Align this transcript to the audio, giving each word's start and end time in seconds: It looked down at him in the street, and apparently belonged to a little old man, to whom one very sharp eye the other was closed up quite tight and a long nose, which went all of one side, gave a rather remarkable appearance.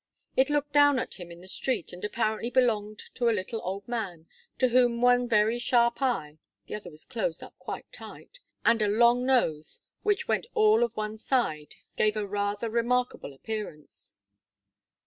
It 0.35 0.49
looked 0.49 0.73
down 0.73 0.97
at 0.97 1.19
him 1.19 1.29
in 1.31 1.41
the 1.41 1.47
street, 1.47 1.93
and 1.93 2.03
apparently 2.03 2.49
belonged 2.49 2.97
to 3.13 3.29
a 3.29 3.37
little 3.37 3.61
old 3.63 3.87
man, 3.87 4.25
to 4.57 4.69
whom 4.69 4.99
one 4.99 5.27
very 5.29 5.59
sharp 5.59 6.01
eye 6.01 6.39
the 6.65 6.73
other 6.73 6.89
was 6.89 7.05
closed 7.05 7.43
up 7.43 7.55
quite 7.59 7.93
tight 7.93 8.39
and 8.65 8.81
a 8.81 8.87
long 8.87 9.27
nose, 9.27 9.83
which 10.01 10.27
went 10.27 10.47
all 10.55 10.83
of 10.83 10.97
one 10.97 11.19
side, 11.19 11.75
gave 11.97 12.17
a 12.17 12.25
rather 12.25 12.67
remarkable 12.67 13.31
appearance. 13.31 14.15